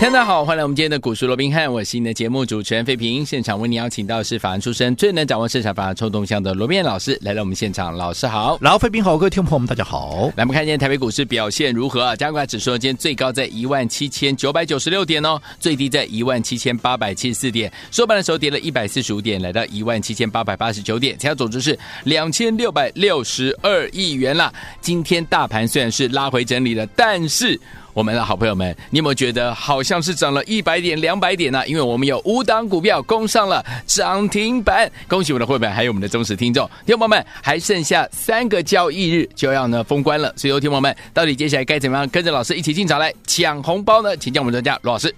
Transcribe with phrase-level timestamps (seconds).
[0.00, 3.24] 大家好，欢迎来我们今天的股市罗宾汉，我是你的节目主持人费平。
[3.26, 10.32] 现场为你邀请到是法案出身、最能掌握市场法案臭动向的罗宾老师来到我们现场，老师好，老费平好，各位听众朋友们大家好。
[10.34, 12.16] 来，我们看今天台北股市表现如何啊？
[12.16, 24.52] 加权指数今天最高在一万七千九百九十六点哦，最低在一万七千八百七十四点，收盘的时候跌了一百四十五点，来到一万七千八百八十九点，成交总值是两千六百六十二亿元啦。
[24.80, 27.60] 今天大盘虽然是拉回整理了，但是。
[27.98, 31.66] 我们的好朋友们，你有没有觉得好像是涨了一百点、两百点呢？
[31.66, 36.64] 因为我们有五档股票攻上了涨停板，恭喜我们的会员，还有我们的忠实听众。
[36.86, 44.16] 听友们，还剩下三个交易日就要呢封关了，所以有听友们，到底接下来该怎么样跟着老师一起进场来抢红包呢？
[44.16, 45.12] 请教我们专家罗老师。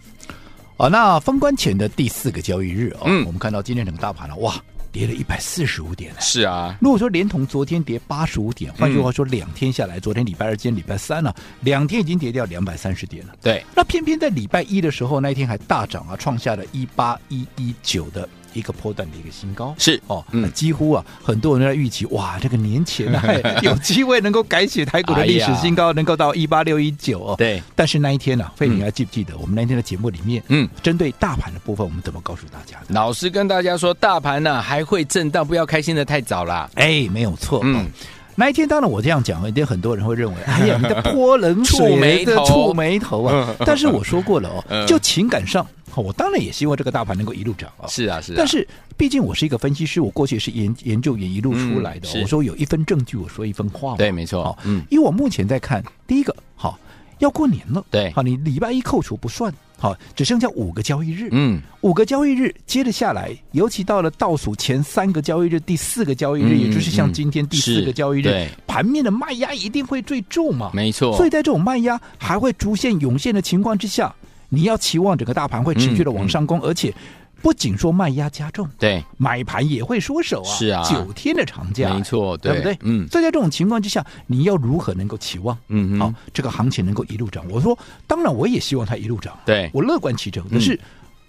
[0.78, 4.54] 好，那封关前的第四个交易日、哦，嗯，我们看到今天整个大盘了，哇！
[4.92, 6.76] 跌了一百四十五点，是啊。
[6.80, 13.34] 如果说连同昨天跌八十五点，换句话说，两天下来，嗯、昨天礼拜二，今天礼拜三了，两天已经跌掉两百三十点了。
[13.40, 18.28] 对，那偏偏在礼拜一的时候，那一天还大涨啊，创下了一八一一九的。
[18.52, 23.22] 一个波段的一个新高是哦，那、嗯、几乎啊，很多人都在预期哇，这个年前啊，
[23.62, 27.34] 有机会能够改写台股的历史新高，哎、能够到一八六一九哦。
[27.36, 32.86] 对，但是那一天呢、啊，费你还记不记得、嗯、我们那天的节目里面，嗯，针对大盘的部分，我们怎么告诉大家的？
[32.88, 36.68] 老师跟大家说，大盘呢还会震荡，不要开心的太早啦。
[36.74, 37.90] 哎，没有错，嗯。
[38.36, 43.54] 那一天，当然我这样讲，一定很多人会认为，哎呀， 你在泼冷水，触霉头，触霉头啊！
[43.66, 47.86] 但是我说过了哦， 就情感上，我当然也希望这个大盘能够一路涨啊。
[47.88, 48.36] 是啊，是啊。
[48.38, 52.08] 但是毕竟我是一个分析师，我过去是研研究员一路出来的。
[52.20, 53.96] 我说有一分证据，我说一分话嘛。
[53.98, 54.56] 对，没错。
[54.64, 56.78] 嗯，因为我目前在看，第一个，好，
[57.18, 57.84] 要过年了。
[57.90, 59.52] 对，好，你礼拜一扣除不算。
[59.80, 61.30] 好，只剩下五个交易日。
[61.32, 70.70] 嗯，五个交易日接着下来，尤其到了倒数前三个交易日，第四个交易日，嗯、也就是像今天第四个交易日，盘面的卖压一定会最重嘛。
[70.74, 71.16] 没错。
[71.16, 74.14] 所以在这种卖压还会逐渐涌现的情况之下，
[74.50, 76.94] 你要期望整个大盘会持续的往上攻，嗯嗯、而且。
[77.42, 80.52] 不仅说卖压加重，对，买盘也会缩手啊。
[80.52, 82.78] 是啊，九天的长假，没错，对，不对？
[82.82, 85.56] 嗯，所以在这种情况之下，你要如何能够期望？
[85.68, 87.44] 嗯嗯，好，这个行情能够一路涨？
[87.50, 89.38] 我说，当然我也希望它一路涨。
[89.44, 90.78] 对，我乐观其成，但是。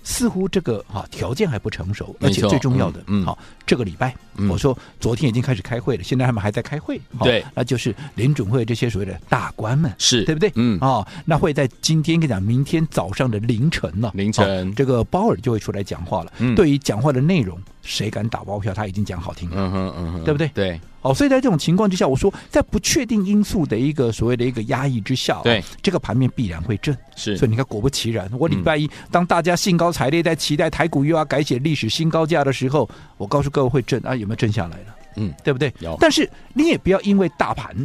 [0.03, 4.16] 嗯似乎这个哈条件还不成熟，而且最重要的，嗯，好，这个礼拜，
[4.50, 10.51] 我说昨天已经开始开会了，现在他们还在开会，对，那就是联准会这些所谓的大官们，是对不对？
[10.56, 16.33] 嗯，啊，那会在今天跟你讲，明天早上的凌晨呢，凌晨，这个鲍尔就会出来讲话了。
[16.56, 18.74] 对于讲话的内容，谁敢打包票？
[18.74, 20.47] 他已经讲好听了，嗯哼嗯哼，对不对？
[20.50, 20.80] 对。
[21.02, 26.96] 哦，所以在这种情况之下，我说在不确定因素的一个所谓的一个压抑之下，对这个盘面必然会震。
[27.16, 32.88] 是，所以你看，果不其然，我礼拜一、嗯、当大家兴高采烈在期待台股又要改写历史新高价的时候，
[33.18, 34.96] 我告诉各位会震啊，有没有震下来了？
[35.16, 35.74] 嗯，对不对？
[35.80, 35.98] 有。
[36.00, 37.75] 但是你也不要因为大盘。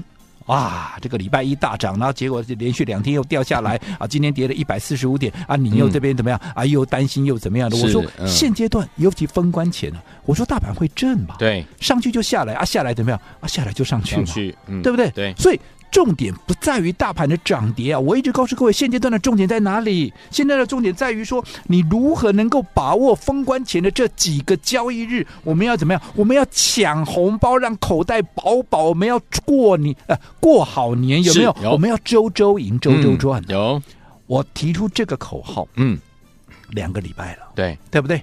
[0.46, 4.06] 哇，这个礼拜一大涨，然后结果就连续两天又掉下来 啊！
[4.06, 5.56] 今天跌了一百四十五点啊！
[5.56, 6.64] 你又这边怎么样啊？
[6.64, 7.76] 又担心又怎么样的？
[7.76, 11.34] 我说现阶段尤其封关前呢，我说大盘会震嘛？
[11.38, 13.46] 对，上去就下来啊，下来怎么样啊？
[13.46, 14.22] 下来就上去嘛，
[14.68, 15.10] 嗯，对不对？
[15.10, 15.60] 对，所以。
[15.90, 17.98] 重点不在于大盘的涨跌啊！
[17.98, 20.12] 我一直告诉各位，现阶段的重点在哪里？
[20.30, 25.26] 现在的重点在于说，你如何能够把握封关前的这几个交易日？
[25.42, 26.02] 我们要怎么样？
[26.14, 28.84] 我们要抢红包，让口袋饱饱。
[28.84, 31.56] 我们要过年，呃，过好年，有没有？
[31.62, 33.42] 有我们要周周赢，周周赚。
[33.48, 33.82] 有，
[34.26, 35.98] 我提出这个口号，嗯，
[36.70, 38.20] 两个礼拜了，对，对不对？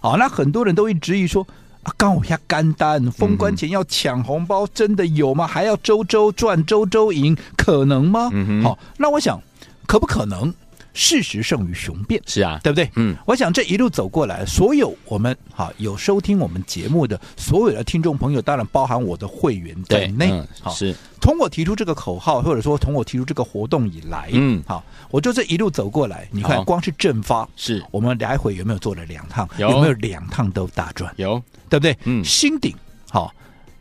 [0.00, 1.46] 好，那很多人都会质疑说。
[1.82, 5.46] 啊，刚我下干单，封关前要抢红包，真的有吗？
[5.46, 8.30] 还要周周赚，周周赢，可能吗？
[8.62, 9.40] 好，那我想，
[9.86, 10.54] 可不可能？
[10.94, 12.90] 事实胜于雄辩，是啊，对不对？
[12.96, 20.94] 嗯，我想这一路走过来，所有我们哈有收听我们节目的所有的听众朋友，当然包含我的会员在内，嗯、好，是。
[21.20, 27.80] 从我提出这个口号，或者说从我提出这个活动以来，嗯，好，我就这一路走过来，你看，光是正发，是。
[27.92, 29.48] 我们来回有没有做了两趟？
[29.56, 31.14] 有，有没有两趟都大赚？
[31.16, 31.96] 有，对不对？
[32.04, 32.74] 嗯，新顶，
[33.08, 33.32] 好，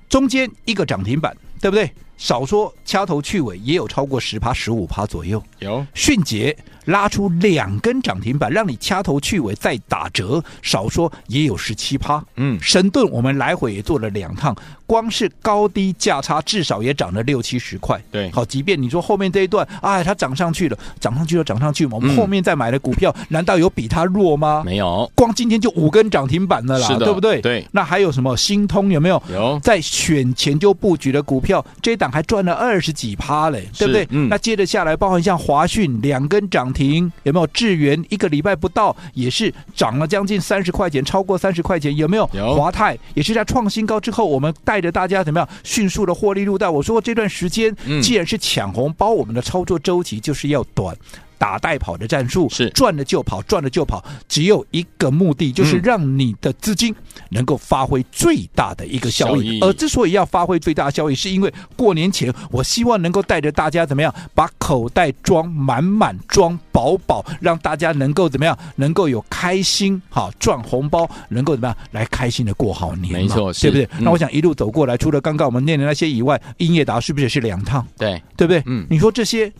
[0.07, 1.89] 中间一个涨停板，对不对？
[2.17, 5.41] 少说掐头去尾也有超过十趴、十五趴左右。
[5.57, 6.55] 有迅捷
[6.85, 12.23] 拉出两根涨停板，让你掐头去尾再打折，少说也有十七趴。
[12.35, 14.55] 嗯，神盾我们来回也做了两趟，
[14.85, 17.99] 光是高低价差至少也涨了六七十块。
[18.11, 24.61] 对，好，即便你说后面这一段，哎，它涨上去了，涨上去了，涨上去嘛，我们后面再买的股票，嗯、难道有比它弱吗？
[24.63, 27.41] 没有，光今天就五根涨停板了啦，对不对？
[27.41, 29.21] 对，那还有什么新通有没有？
[29.31, 31.50] 有，在选前就布局的股票，
[31.81, 32.11] 这档。
[32.11, 34.05] 还赚了二十几趴嘞，对不对？
[34.09, 37.47] 嗯、那接着下来，包含像华讯两根涨停，有没有？
[37.53, 42.29] 智源一个礼拜不到也是涨了将近三十块钱，超过三十块钱，有没有？
[42.33, 42.53] 有。
[42.53, 46.67] 华泰也是在创新高之后，我们带着大家怎么样迅速的获利入袋。
[46.67, 50.93] 我说过这段时间，既然是抢红包，我们的操作周期就是要短。
[51.41, 56.93] 打带跑的战术是赚了就跑，赚了就跑，只有一个目的，就是让你的资金
[57.29, 59.59] 能够发挥最大的一个效益。
[59.61, 73.13] 而之所以要发挥最大的效益，是因为过年前，我希望能够带着大家怎么样，把口袋装满满、装饱饱，让大家能够怎么样，能够有开心，好赚红包，能够怎么样来开心的过好年。
[73.13, 73.89] 没错，对不对？
[73.99, 77.83] 那我想一路走过来，除了刚刚我们念的那些以外，音乐达是不是也是两趟？
[77.97, 78.61] 对，对不对？
[78.67, 79.51] 嗯，你说这些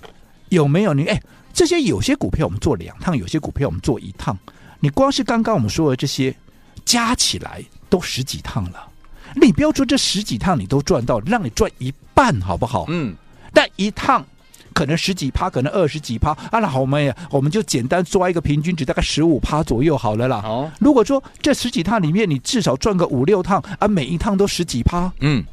[0.50, 0.94] 有没有？
[0.94, 1.20] 你哎。
[1.54, 4.38] 这些有些股票我们做两趟，有些股票我们做一趟。
[4.80, 6.36] 你光是刚刚我们说的这些
[6.84, 8.88] 加起来都十几趟了。
[9.36, 12.86] 你不要说这十几趟你都赚到，让你赚一半好不好？
[12.90, 13.16] 嗯。
[13.54, 14.26] 但一趟
[14.74, 16.32] 可能十几趴，可能二十几趴。
[16.32, 20.42] 啊，那好，我们我们就简单抓一个平均值，大概十五趴左右好了啦。
[20.44, 20.72] 哦。
[20.80, 25.46] 如果说这十几趟里面你至少赚个五六趟啊，每一趟都十几趴，嗯。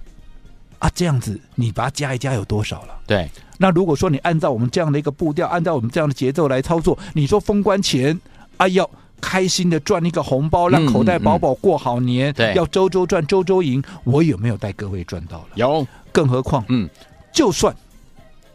[0.79, 2.99] 啊，这样子你把它加一加有多少了？
[3.06, 3.29] 对。
[3.58, 8.19] 那如果说你按照我们这样的一个步调，按照我们这样的节奏来操作，你说封关前
[8.56, 8.88] 啊要
[9.20, 15.49] 开心的赚一个红包，让口袋饱饱过好年，对，要周周赚周周赢，我有没有带各位赚到了？
[15.56, 16.88] 有，更何况，嗯，
[17.32, 17.75] 就算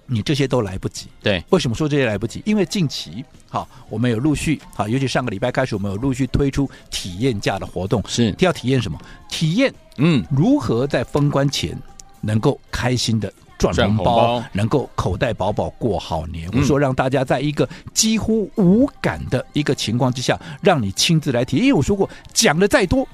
[0.05, 2.41] 你这些都来不及，对，为什么说这些来不及？
[2.45, 8.97] 因为近期好，我们有陆续好，尤其上个礼拜开始，我们有陆续推出体验价的活动，是要体验什么？
[9.27, 11.77] 体验嗯，如何在封关前
[12.21, 13.31] 能够开心的。
[13.71, 16.49] 赚红包，能够口袋饱饱过好年。
[16.51, 21.65] 嗯、我说让大家在一个几乎无感的一个情况之下，让你亲自来体验。
[21.65, 23.07] 因为我说过，讲的再多，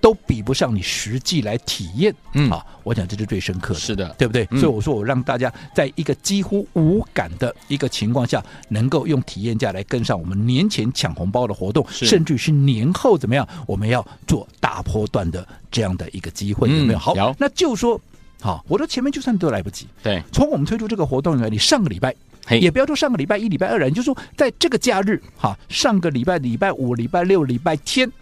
[0.00, 2.14] 都比不上你实际来体验。
[2.34, 4.46] 嗯，好，我讲这是最深刻的，是的，对不对？
[4.50, 16.98] 嗯、所以我说我让大家在一个几乎无感的一个情况下，能够用体验价来跟上我们年前抢红包的活动，甚至是年后怎么样，我们要做大波段的这样的一个机会，有没有？
[16.98, 18.00] 好，那就说。
[18.44, 19.86] 好，我说前面就算都来不及。
[20.02, 22.14] 对，从我们推出这个活动以来，你上个礼拜，
[22.60, 28.12] 也不要说上个礼拜一、礼拜二了，你就说在这个假日，哈，上个礼拜礼拜五、礼拜六、礼拜天，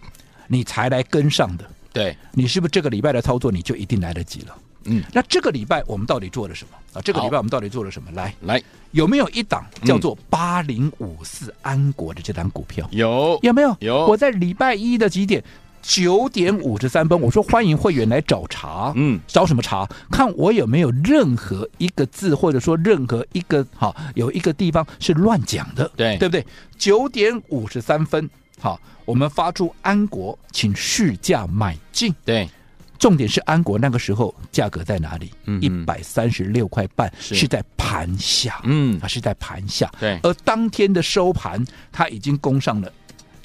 [0.47, 1.69] 你才来跟上的。
[1.91, 4.55] 对，你是不是这个礼拜的操作你就一定来得及了？
[4.85, 7.01] 嗯，那这个礼拜我们到底做了什么啊？
[7.03, 8.09] 这个礼拜我们到底做了什么？
[8.13, 12.87] 来来，有没有一档叫做八零五四安国的这档股票？
[12.91, 13.75] 有，有没有？
[13.81, 14.05] 有。
[14.07, 15.43] 我在礼拜一的几点？
[15.83, 19.87] 九点五十三分，我说欢迎会员来找茬，嗯，找什么茬？
[20.09, 26.43] 看我有没有任何一个字，或者说任何一个好有一个地方是乱讲的，对对不对？
[26.77, 28.27] 九点五十三分，
[28.59, 32.49] 好，我们发出安国，请市价买进，对，
[32.97, 35.31] 重点是安国那个时候价格在哪里？
[35.45, 42.89] 嗯，一百三十六块半是，是在盘下，嗯，它是在盘下，对，而当天的收盘，它已经攻上了。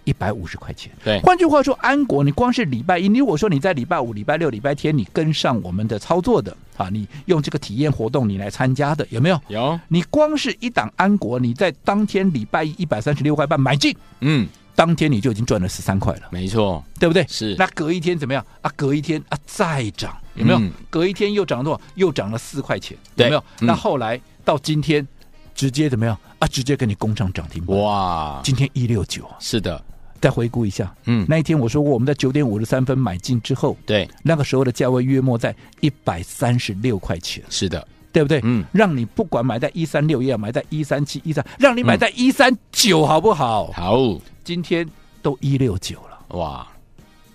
[0.08, 0.90] 一百五十块钱。
[1.04, 9.38] 对，换句话说，安国，你光是礼拜一，你如果说你在礼拜五、礼拜六、礼拜天，你跟上我们的操作的啊，你用这个体验活动你来参加的，有没有？
[9.48, 9.78] 有。
[9.86, 17.26] 你光是一档安国，你在当天礼拜一一百三十六块半买进，嗯，当天你就已经赚了十三块了，没错，对不对？
[17.28, 17.54] 是。
[17.58, 18.72] 那隔一天怎么样啊？
[18.74, 20.58] 隔一天啊再涨，有没有？
[20.58, 21.80] 嗯、隔一天又涨了多少？
[21.96, 23.44] 又涨了四块钱，有没有？
[23.60, 25.06] 嗯、那后来到今天
[25.54, 26.48] 直接怎么样啊？
[26.48, 28.40] 直接给你攻上涨停板，哇！
[28.44, 29.84] 今天一六九，是的。
[30.20, 38.40] 再回顾一下，嗯，那一天我说过，我们在九点五十三分买进之后，对，那个时候的价位约莫在一百三十六块钱，是的，对不对？
[38.44, 43.70] 嗯，让你不管买在一三六，也要买在一三七、一三，让你买在一三九，好不好？
[43.72, 43.96] 好，
[44.44, 44.88] 今天
[45.22, 46.66] 都一六九了，哇，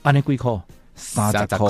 [0.01, 0.61] 安内贵扣
[0.95, 1.69] 三十块，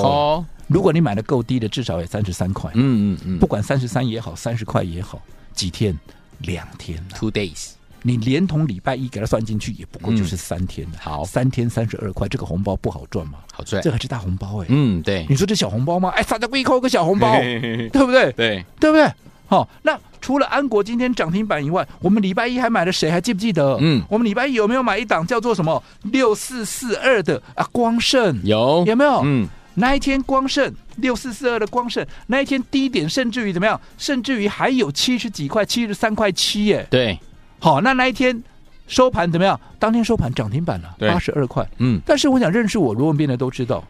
[0.66, 5.20] 如果你买的够低的，至少也三十三块，嗯嗯嗯，不管三十三也好，三十块也好，
[5.52, 5.96] 几天？
[6.40, 7.70] 两天，two days。
[8.06, 13.38] 你连同礼拜一给它算进去，也不过就是三天、嗯、好，三天三十二块，这个红包不好赚吗？
[13.50, 14.66] 好赚，这还是大红包哎、欸。
[14.68, 15.24] 嗯，对。
[15.26, 16.10] 你说这小红包吗？
[16.10, 18.30] 哎，大家贵扣个小红包，嘿嘿嘿对不对？
[18.32, 19.10] 对，对不对？
[19.46, 23.10] 好、哦，那除了安国今天涨停板以外，我们礼拜一还买了谁？
[23.10, 23.78] 还记不记得？
[23.80, 27.66] 嗯，我们礼拜一有没有买一档叫做什么六四四二的啊？
[27.72, 29.22] 光盛有有没有？
[29.24, 33.80] 嗯，那一天光盛六四四二的光盛，那一天低点甚至于怎么样？
[33.98, 36.86] 甚至于还有七十几块，七十三块七耶。
[36.90, 37.18] 对，
[37.64, 38.42] 好，那那一天。
[38.86, 39.58] 收盘怎么样？
[39.78, 41.66] 当天收盘涨停板了，八十二块。
[41.78, 43.82] 嗯，但是我想认识我罗文斌的都知道，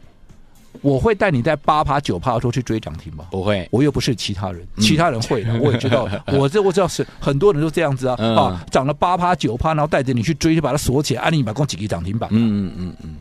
[0.83, 3.25] 我会带你在八趴九趴的时候去追涨停吗？
[3.33, 6.09] 不会，我又不是其他人，嗯、其他人会的， 我也知道。
[6.26, 12.31] 我这我知道是很多人都这样子啊，嗯、啊，涨了八趴九趴，然后带着你去追，就把它锁起来，按你把共几个涨停板。
[12.31, 13.16] 嗯嗯嗯嗯，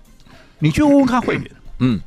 [0.60, 2.00] 你去问问看会员，嗯，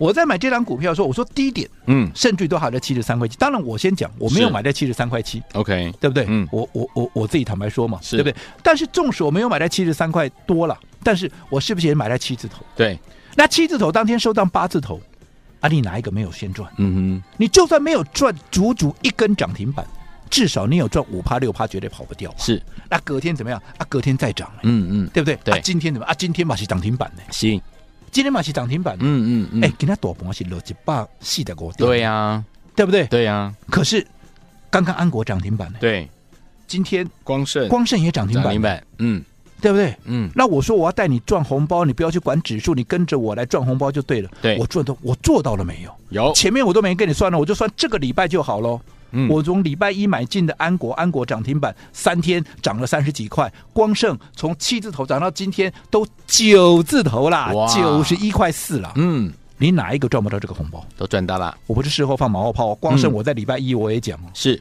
[0.00, 3.36] 我在买这张股票的时候，我说低点，嗯甚至于都还在七十三块七。
[3.36, 6.24] 当然，我先讲，我没有是买在七十三块七，，OK，对不对？
[6.26, 8.34] 嗯我我我我自己坦白说嘛，是对不对？
[8.62, 12.64] 但是纵使我没有买在七十三块多了，但是我是不是也买在七字头？
[12.74, 12.98] 对，
[13.36, 14.98] 那七字头当天收到八字头，
[15.60, 16.66] 啊，你哪一个没有先赚？
[16.78, 19.86] 嗯你就算没有赚足足一根涨停板，
[20.30, 22.34] 至少你有赚五趴六趴，绝对跑不掉，。
[22.38, 23.62] 是，那隔天怎么样？
[23.76, 25.36] 啊，隔天再涨，嗯嗯，对不对？
[25.44, 26.14] 对啊，今天怎么啊？
[26.14, 27.60] 今天嘛是涨停板呢，行，
[28.10, 28.96] 今天嘛是涨停板。
[29.00, 33.06] 嗯嗯嗯，哎，，给他躲盘是六一百四的股对呀，对不对？
[33.06, 34.06] 对呀，可是
[34.70, 36.08] 刚刚安国涨停板呢，对，
[36.66, 39.24] 今天光盛光盛也涨停板，涨停板，嗯
[39.60, 39.94] 对不对？
[40.04, 44.30] 嗯，那我说我要带你赚红包，你不要去管指数，你跟着我来赚红包就对了。
[44.40, 45.94] 对我赚到，我做到了没有？
[46.08, 48.80] 有，前面我都没跟你算了，我就算这个礼拜就好喽。
[49.12, 49.28] 嗯。
[49.28, 58.92] 我从礼拜一买进的安国，安国涨停板三天涨了三十几块，光盛从七字头涨到今天都九字头啦，九十一块四了。
[58.96, 60.84] 嗯，你哪一个赚不到这个红包？
[60.96, 63.14] 都赚到了，我不是事后放马后炮，光盛嗯。
[63.14, 64.60] 我在礼拜一我也讲哦，是。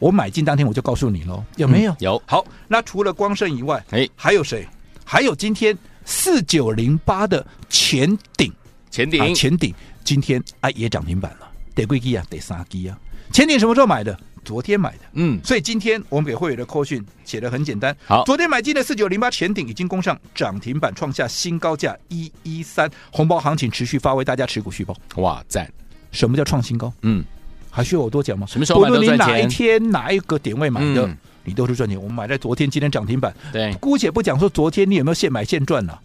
[0.00, 1.92] 我买进当天我就告诉你喽，有没有？
[1.92, 4.66] 嗯有，好，那除了光盛以外，哎，还有谁？
[5.04, 8.52] 还有今天四九零八的前顶。
[8.90, 9.22] 前顶。
[9.22, 9.72] 啊，前顶
[10.02, 12.98] 今天啊也涨停板了，得贵基啊，得三基啊。
[13.32, 14.18] 前顶什么时候买的？
[14.44, 14.98] 昨天买的。
[15.14, 17.96] 嗯，所以今天我们给会员的扣讯写的很简单。
[18.06, 24.94] 好昨天买进的四九零八前顶已经攻上涨停板，创下新高价一一三，红包行情持续发威，大家持股续报。
[25.16, 25.66] 哇，赞，
[26.12, 26.92] 什么叫创新高？
[27.02, 27.24] 嗯，
[27.70, 28.46] 还需要我多讲吗？
[28.46, 31.16] 什么时候不论你哪一天哪一个点位买的，嗯
[31.46, 31.98] 你都是赚钱。
[31.98, 33.34] 我们买在昨天，今天涨停板。
[33.52, 35.98] 对，姑且不讲说昨天你有没有现买现赚呢、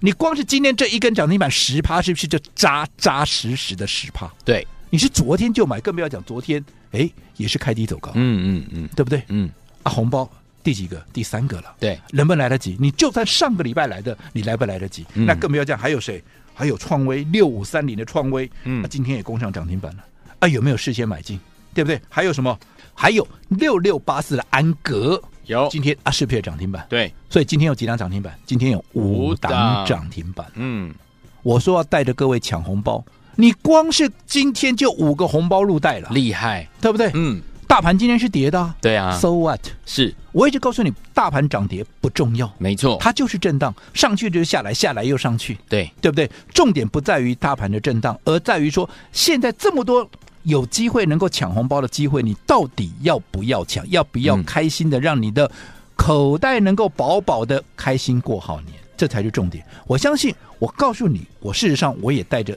[0.00, 4.30] 你光是今天这一根涨停板十趴，是不是就扎扎实实的十趴？
[4.44, 9.22] 对，你是昨天就买，更不要讲昨天，哎，也是开低走高，嗯嗯嗯对不对？
[9.28, 9.50] 嗯，
[9.82, 10.30] 啊，红包
[10.62, 11.04] 第几个？
[11.12, 12.76] 第三个了，对，能不能来得及？
[12.78, 15.04] 你就算上个礼拜来的，你来不来得及？
[15.14, 16.22] 嗯那更不要讲，还有谁？
[16.54, 20.04] 还有创威六五三零的创威，嗯啊，今天也攻上涨停板了，
[20.38, 21.38] 啊，有没有事先买进？
[21.74, 22.00] 对不对？
[22.08, 22.58] 还有什么？
[22.94, 26.86] 还有六六八四的安格，有，今天啊是不是也涨停板？
[26.88, 28.34] 对，所以今天有几档涨停板？
[28.46, 30.46] 今天有五档涨停板。
[30.54, 30.94] 嗯，
[31.42, 33.04] 我说要带着各位抢红包，
[33.36, 37.10] 你光是今天就五个红包入袋了，厉害，对不对？
[37.14, 39.60] 嗯，大盘今天是跌的、啊，对啊，So what？
[39.84, 46.30] 是我一直告诉你，大盘涨跌不重要，没错，它就是震荡，上去就是下来，下来又上去，对，对不对？
[46.54, 50.08] 重点不在于大盘的震荡，而在于说现在这么多
[50.44, 53.88] 有机会能够抢红包的机会，你到底要不要抢？
[53.90, 55.50] 要不要嗯开心的让你的
[55.94, 58.72] 口袋能够饱饱的开心过好年？
[58.96, 59.62] 这才是重点。
[59.86, 62.56] 我相信，我告诉你，我事实上我也带着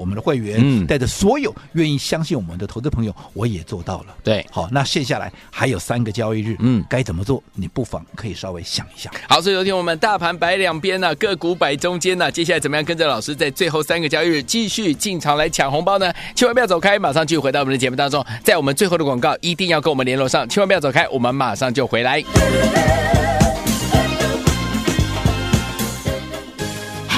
[0.00, 4.06] 我们的会员，嗯带着所有愿意相信我们的投资朋友，我也做到了。
[4.24, 7.42] 对，好，那剩下来还有三个交易日，嗯该怎么做？
[7.54, 9.12] 你不妨可以稍微想一想。
[9.28, 16.10] 好，所以昨天我们大盘摆两边呢、个股摆中间呢、接下来怎么样跟着老师在最后三个交易日继续进场来抢红包呢？
[16.34, 22.24] 千万不要走开，马上继续回到我们的节目当中，在我们最后的广告一定要跟我们联络上，千万不要走开，我们马上就回来。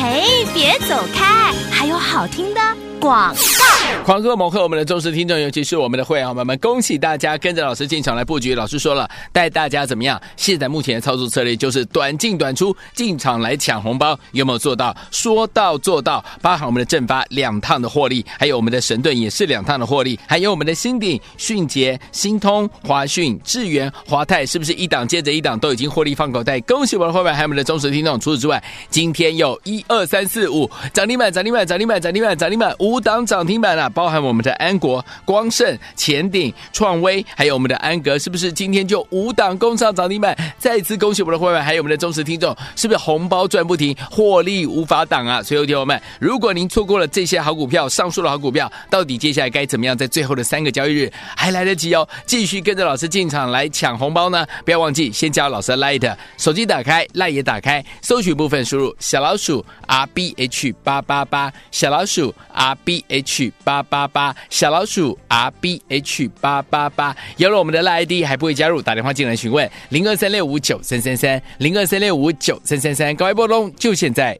[0.02, 2.60] 嘿，别走开，还有好听的
[2.98, 3.81] 广告。
[4.04, 8.52] 狂贺猛贺我们的忠实听众，尤其是我们的会员好朋友们，恭喜大家跟着老师进场来布局。
[8.52, 10.20] 老师说了，带大家怎么样？
[10.36, 14.94] 现在目前的操作策略就是短进短出，进场来抢红包，有没有做到？
[15.12, 26.58] 说到做到，包含我们的正发两趟的获利，还有我们的神盾也是两趟的获利，还有我们的新鼎、迅捷、新通、华讯、智源、华泰，是不是一档接着一档都已经获利放口袋？
[26.62, 28.18] 恭喜我们的会员，还有我们的忠实听众。
[28.18, 33.88] 除此之外，今天有一二三四五涨停板，涨停板，涨停板，涨停板，涨停板，五档涨停板啊！
[33.88, 40.36] 包含我们的安国、光盛、前鼎、创威，还有我们的安格，是不是今天就五档攻上涨停板？
[40.58, 45.42] 再次恭喜我们的会员，还有我们的忠实听众，是不是红包赚不停，获利无法挡啊？
[45.42, 54.46] 所有，听友们，如果您错过了这些好股票，上述的好股票，到底接下来该怎么样，在最后的三个交易日还来得及哦，继续跟着老师进场来抢红包呢？
[54.64, 67.16] 不要忘记先加老师的 Light，手机打开，Light 也打开，搜取部分输入小老鼠 R B H 八八八，小老鼠 R B H 八八八，小老鼠 R B H 八八八。
[67.36, 74.38] 有了我们的赖 ID 还不会加入，打电话进来询问零二三六五九三三三零二三六五九三三三，高一波动就现在。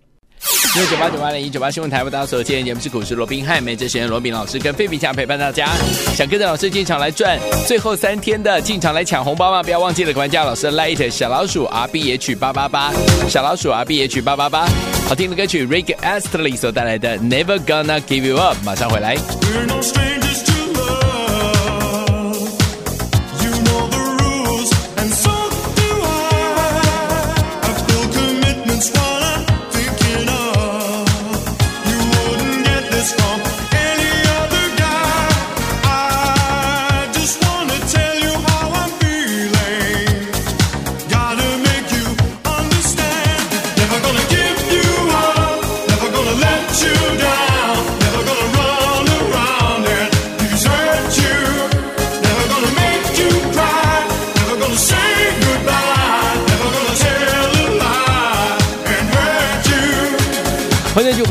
[0.75, 5.69] 六九八九八零一九八新闻台为大家所见，节目是股市罗宾汉，每周时间罗宾老师跟费比强陪伴大家。
[6.17, 9.63] 想跟着老师进场来赚最后三天的进场来抢红包吗？
[9.63, 12.93] 不要忘记了关家老师的 Light 小老鼠 R B H 八八八，
[13.29, 14.67] 小老鼠 R B H 八八八。
[15.08, 19.16] 好听的歌曲 Rick Astley 所带来的 Never Gonna Give You Up，马上回来。
[19.16, 19.82] We're no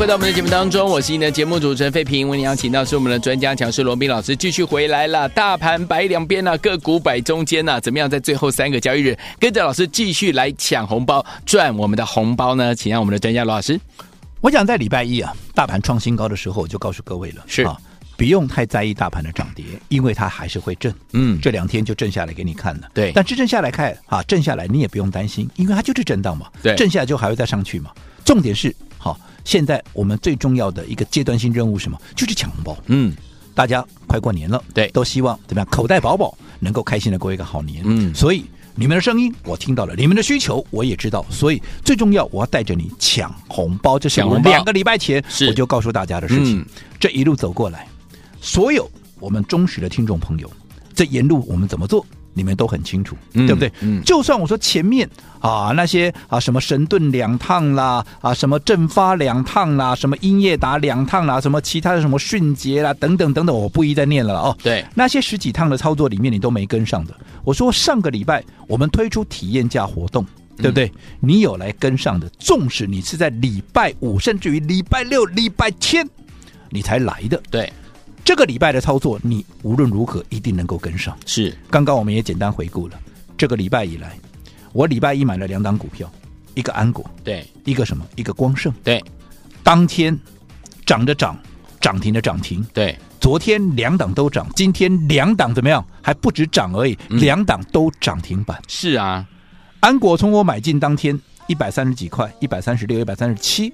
[0.02, 2.28] 回到我们的节目当中，我是你的节目主持人费平。
[2.28, 5.28] 为您邀请到是我们的专家讲师罗斌老师，继续回来了。
[5.28, 12.74] 大盘摆两边呢，个股摆中间呢，怎么样在最后三个交易日跟着老师继续来抢红包赚我们的红包呢？
[12.74, 13.80] 请让我们的专家罗老师。
[14.40, 17.76] 我想在礼拜一啊，大盘创新高的时候，我就告诉各位了，是啊，
[18.16, 20.92] 不用太在意大盘的涨跌，因为它还是会震。
[21.12, 22.88] 嗯这两天就震下来给你看了。
[22.92, 26.48] 对但是震下来看啊，震下来你也不用担心，因为它就是震荡嘛。
[26.60, 27.92] 对震下来就还会再上去嘛。
[28.24, 31.98] 重点是，好，现在我们最重要的一个阶段性任务是什么？
[32.14, 32.76] 就是抢红包。
[32.86, 33.14] 嗯，
[33.54, 35.68] 大家快过年了，对都希望怎么样？
[35.70, 37.82] 口袋饱饱，能够开心的过一个好年。
[37.84, 38.44] 嗯所以
[38.74, 46.60] 你们的声音我听到了，你们的需求我也知道，所以最重要，我要带着你抢红包，这是我两个礼拜前我就告诉大家的事情。
[46.60, 46.66] 嗯
[46.98, 47.86] 这一路走过来，
[48.40, 50.50] 所有我们忠实的听众朋友，
[50.94, 52.06] 这沿路我们怎么做？
[52.34, 53.72] 你们都很清楚，嗯对不对？
[53.80, 55.08] 嗯就算我说前面
[55.40, 64.56] 啊那些啊什么神盾两趟啦，啊什么正发两趟啦，什么英业达两趟啦，什么其他的什么迅捷啦等等等等，我不一再念了哦。
[64.62, 67.14] 对，那些十几趟的操作里面，你都没跟上的。
[67.44, 70.24] 我说上个礼拜我们推出体验价活动，
[70.56, 70.90] 对不对？
[71.20, 76.08] 你有来跟上的，纵使你是在礼拜五，甚至于礼拜六、礼拜天
[76.70, 77.70] 你才来的，对，
[78.24, 81.16] 这个礼拜的操作，你无论如何一定能够跟上。
[81.26, 82.98] 是，刚刚我们也简单回顾了，
[83.36, 84.16] 这个礼拜以来，
[84.72, 86.10] 我礼拜一买了两档股票，
[86.54, 88.06] 一个安国，对，一个什么？
[88.14, 88.72] 一个光盛。
[88.84, 89.02] 对，
[89.62, 90.16] 当天
[90.86, 91.36] 涨着涨，
[91.80, 92.64] 涨停的涨停。
[92.72, 95.84] 对，昨天两档都涨，今天两档怎么样？
[96.00, 98.60] 还不止涨而已，嗯两档都涨停板。
[98.68, 99.26] 是啊，
[99.80, 103.72] 安国从我买进当天一百三十几块，一百三十六、一百三十七，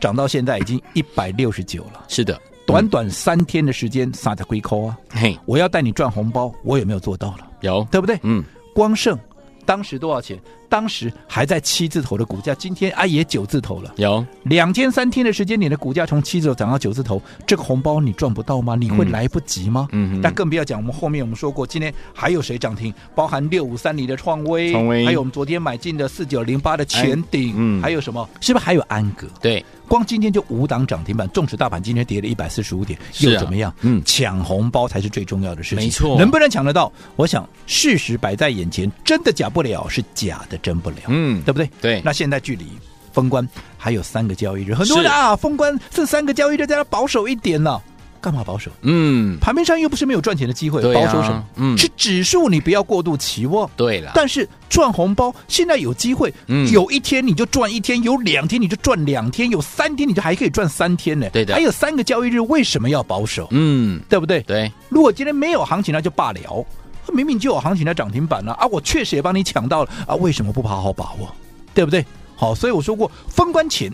[0.00, 2.04] 涨到现在已经一百六十九了。
[2.06, 4.98] 是的，短短三天的时间，撒在龟壳啊！
[5.08, 7.50] 嘿，我要带你赚红包，我有没有做到了？
[7.62, 8.20] 有，对不对？
[8.22, 9.18] 嗯，光盛
[9.64, 10.38] 当时多少钱？
[10.68, 13.94] 当时还在七字头的股价，今天啊也九字头了。
[13.96, 18.76] 有，两天三天的时间，你的股价从七字头涨到九字头，这个红包你赚不到吗？
[18.76, 19.88] 你会嗯来不及吗？
[19.92, 22.92] 嗯哼但更不要讲，我们后面我们说过，今天还有谁涨停？
[23.14, 28.28] 包含六五三零的创威，创威还有我们昨天买进的四九零八的前顶，嗯还有什么？
[28.40, 29.26] 是不是还有安格？
[29.40, 33.72] 对，光今天就五档涨停板，纵使大盘今天跌了一百四十五点，又怎么样？
[33.80, 35.84] 嗯抢红包才是最重要的事情。
[35.84, 36.92] 没错能不能抢得到？
[37.16, 41.70] 我想事实摆在眼前，真的假不了，是假的真不了，嗯，对不对？
[41.80, 42.66] 对，那现在距离
[43.12, 47.82] 封关还有三个交易日，很多人啊，封关剩三个交易日，大家保守一点了。
[48.20, 48.68] 干嘛保守？
[48.82, 51.44] 嗯，盘面上又不是没有赚钱的机会，对啊保守什么？
[51.54, 53.70] 嗯是指数你不要过度期望。
[53.76, 61.30] 对了，但是赚红包现在有机会，嗯有一天你就赚一天，有两天你就赚两天，有三天你就还可以赚三天呢。
[61.32, 63.46] 对的还有三个交易日，为什么要保守？
[63.52, 64.40] 嗯，对不对？
[64.42, 66.66] 对，如果今天没有行情，那就罢了。
[67.12, 68.66] 明明就有行情的涨停板了啊！
[68.66, 71.28] 我确实也帮你抢到了啊，为什么不好好把握？
[71.74, 72.04] 对不对？
[72.36, 73.92] 好，所以我说过，封关前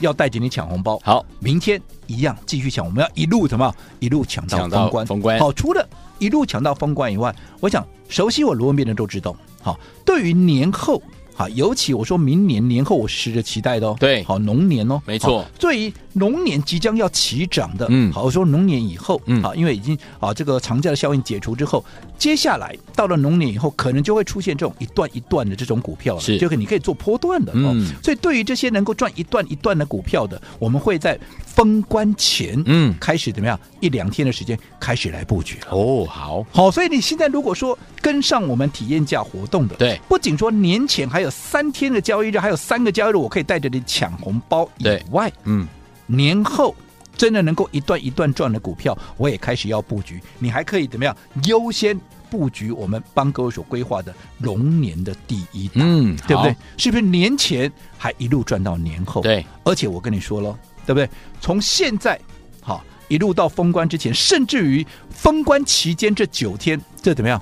[0.00, 0.98] 要带着你抢红包。
[1.04, 5.06] 好，明天一样继续抢，我们要一路怎么样一路抢到封关。
[5.06, 11.02] 封关好，除了一路抢到封关以外，我想熟悉我罗文斌的都知道，好，对于年后。
[11.34, 13.96] 好，尤其我说明年年后，我是持着期待的哦。
[13.98, 18.12] 对好，龙年哦，没错好对于龙年即将要起涨的，嗯。
[18.12, 19.42] 好，我说龙年以后，嗯。
[19.42, 21.84] 啊，因为已经啊这个长假的效应解除之后，
[22.18, 26.38] 接下来到了龙年以后，可能就会出现这种一段一段的这种股票了，是。
[26.38, 27.72] 就可你可以做波段的哦。
[27.74, 32.94] 嗯所以对于这些能够赚一段一段的股票的，我们会在封关前，嗯。
[33.00, 35.68] 开始怎么样一两天的时间开始来布局了。
[35.70, 45.02] 哦，好，好，所以你现在如果说跟上我们体验价活动的，对，不仅说年前还有三天的交易日，还有三个交易日，我可以带着你抢红包以对。
[45.10, 45.66] 外，嗯，
[46.06, 46.74] 年后
[47.16, 50.20] 真的能够一段一段赚的股票，我也开始要布局。
[50.38, 51.98] 你还可以怎么样优先
[52.30, 56.56] 布局我们帮各位所规划的龙年的第一档，嗯，对不对？？
[56.78, 59.20] 是不是年前还一路赚到年后？
[59.20, 61.08] 对，而且我跟你说了，对不对？
[61.40, 62.18] 从现在
[62.62, 67.40] 好一路到封关之前，甚至于封关期间这九天，这怎么样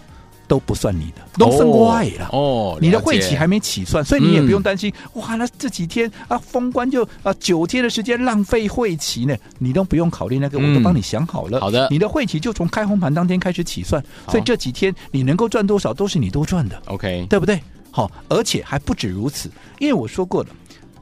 [0.51, 2.29] 都不算你的，都算外了。
[2.33, 4.93] 哦，你的会期还没起算，所以你也嗯不用担心。
[5.13, 11.61] 哇，那这几天啊，封关就啊九天的时间浪费会期呢，你都不用考虑那个，嗯我都帮你想好了。
[11.61, 16.83] 好的你的会期就从开红盘当天开始起算，所以这几天你能够赚多少都是你多赚的。
[16.87, 17.63] ，OK，对不对？
[17.93, 20.49] 好，而且还不止如此，因为我说过了，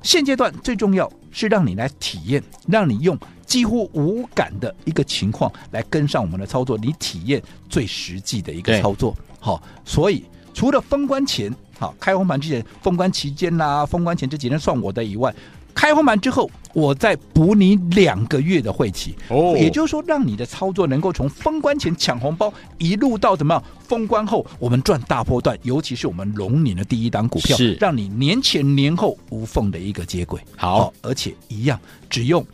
[0.03, 9.17] 现阶段最重要是让你来体验，让你用几乎无感的一个情况来跟上我们的操作，你体验最实际的一个操作。
[9.39, 15.35] 好，所以除了封关前，好开红盘之前、封关期间啦、封关前这几天算我的以外。
[15.75, 23.63] 开红盘之后，我再补你两个月的会期，哦也就是说，让你的操作能够从封关前抢红包，一路到怎么样？
[23.87, 30.41] 封关后我们赚大波段，尤其是我们龙年的第一档股票，是让你年前年后无缝的一个接轨。
[30.57, 31.79] 好哦而且一样
[32.11, 32.45] 只用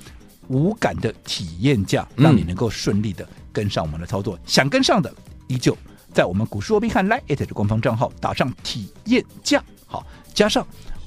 [0.48, 4.38] 无感的体验价，嗯让你能够顺利的跟上我们的操作。
[4.44, 5.10] 想跟上的，
[5.48, 5.74] 依旧
[6.14, 10.64] 在我们股市罗宾汉 Line 的官方账号打上体验价，好加上。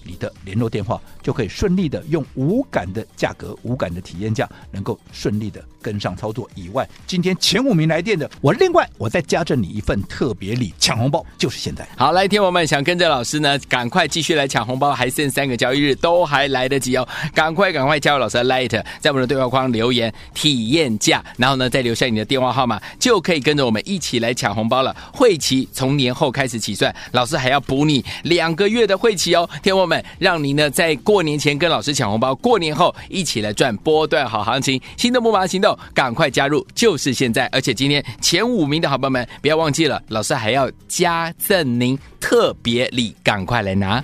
[0.07, 6.49] 你的联络电话就可以顺利的用无感的价格、无感的体验价，能够顺利的跟上操作。
[6.55, 11.87] 以外，今天前五名来电的，我另外我再加赠你一份特别礼，抢红包就是现在。
[11.97, 17.07] 好，来，听我们想跟着老师呢，赶快继续来抢红包，还剩三个交易日，都还来得及哦！
[17.33, 24.95] 赶快赶快加入老师的 Light，在我们的对话框留言体验价，然后呢再留下你的电话号码，就可以跟着我们一起来抢红包了。
[25.13, 29.96] 会期从年后开始起算，老师还要补你两个月的会期哦，听我们。
[30.19, 34.81] 让您呢在过年前跟老师抢红包，过年后一起来赚波段好行情。
[34.95, 37.47] 心动不马上行动，赶快加入，就是现在！
[37.47, 44.03] 而且今天前五名的好朋友们，不要忘记了，老师还要加赠您特别礼，赶快来拿。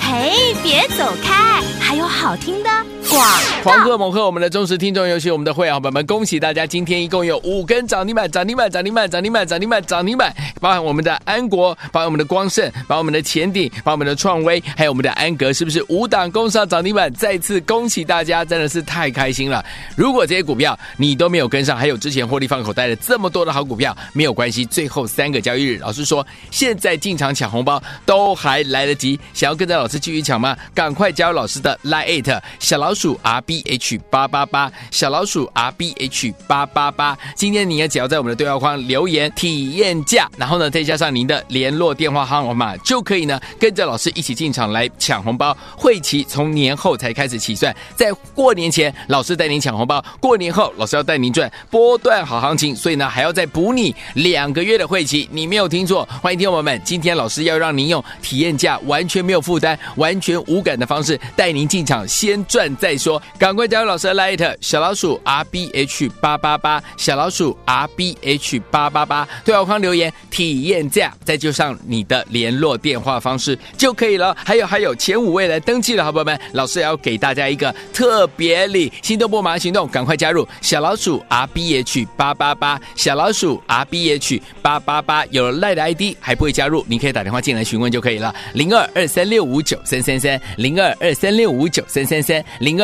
[0.00, 2.70] 嘿，别走开，还有好听的
[3.14, 3.24] 广
[3.62, 6.66] 狂贺猛贺我们的忠实听众，尤其我们的会员朋友们，恭喜大家！
[6.66, 17.12] 今天一共有五根涨停板，涨停板，涨停板，涨停板，涨停板，涨停板，包含我们的安国，包含我们的光盛，包含我们的前鼎，包含我们的创威，还有我们的安格，是不是五档攻上涨停板？
[17.14, 19.64] 再次恭喜大家，真的是太开心了！
[19.94, 30.56] 如果这些股票你都没有跟上，还有之前获利放口袋的这么多的好股票，没有关系，最后三个交易日，老师说现在进场抢红包都还来得及，想要跟着老师继续抢吗？
[30.74, 37.14] 赶快加入老师的 Line 小老鼠鼠 R B H 八八八，小老鼠 R B H 八八八。
[37.36, 45.54] 今天你也只要在我们的对话框留言体验价，然后呢再加上您的联络电话号码，就可以呢跟着老师一起进场来抢红包。
[45.76, 55.28] 会期从年后才开始起算，在过年前老师带您抢红包，过年后老师要带您赚波段好行情，所以呢还要再补你两个月的会期。
[55.30, 63.20] 你没有听错，欢迎听友们，今天老师要让您用体验价，完全没有负担，完全无感的方式带您进场，先赚再说。
[63.38, 74.36] 赶快加入老师的 Light 小老鼠 R B H 八八八，小老鼠 R B H 八八八，对话框留言体验价，再就上你的联络电话方式就可以了。
[74.44, 92.83] 还有还有，前五位来登记的好朋友们，老师也要给大家一个特别礼，心动不马上行动，赶快加入小老鼠 R B H 八八八，小老鼠 R B H 八八八，有了 Light 的 ID 还不会加入，您可以打电话进来询问就可以了，零二二三六五九三三三，零二二三六五九三三三，零二